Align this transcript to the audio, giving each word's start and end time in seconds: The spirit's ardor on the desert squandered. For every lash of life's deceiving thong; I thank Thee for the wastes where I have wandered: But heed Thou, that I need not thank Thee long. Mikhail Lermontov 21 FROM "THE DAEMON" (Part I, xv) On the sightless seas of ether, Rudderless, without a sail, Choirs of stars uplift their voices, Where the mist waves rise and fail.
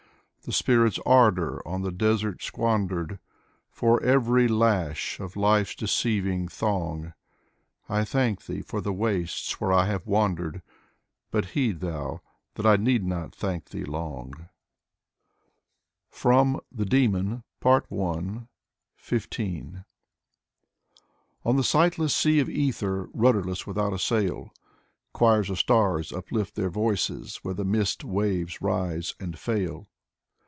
The 0.43 0.51
spirit's 0.51 0.97
ardor 1.05 1.65
on 1.67 1.83
the 1.83 1.91
desert 1.91 2.41
squandered. 2.41 3.19
For 3.69 4.01
every 4.01 4.47
lash 4.47 5.19
of 5.19 5.35
life's 5.35 5.75
deceiving 5.75 6.47
thong; 6.47 7.13
I 7.87 8.03
thank 8.03 8.47
Thee 8.47 8.63
for 8.63 8.81
the 8.81 8.91
wastes 8.91 9.61
where 9.61 9.71
I 9.71 9.85
have 9.85 10.07
wandered: 10.07 10.63
But 11.29 11.51
heed 11.51 11.79
Thou, 11.79 12.21
that 12.55 12.65
I 12.65 12.75
need 12.77 13.05
not 13.05 13.35
thank 13.35 13.65
Thee 13.69 13.83
long. 13.83 14.31
Mikhail 14.31 14.55
Lermontov 14.65 16.21
21 16.21 16.21
FROM 16.23 16.59
"THE 16.71 16.85
DAEMON" 16.85 17.43
(Part 17.59 17.85
I, 17.91 18.47
xv) 18.99 19.85
On 21.45 21.55
the 21.55 21.63
sightless 21.63 22.15
seas 22.15 22.41
of 22.41 22.49
ether, 22.49 23.09
Rudderless, 23.13 23.67
without 23.67 23.93
a 23.93 23.99
sail, 23.99 24.51
Choirs 25.13 25.51
of 25.51 25.59
stars 25.59 26.11
uplift 26.11 26.55
their 26.55 26.71
voices, 26.71 27.37
Where 27.43 27.53
the 27.53 27.63
mist 27.63 28.03
waves 28.03 28.59
rise 28.59 29.13
and 29.19 29.37
fail. 29.37 29.87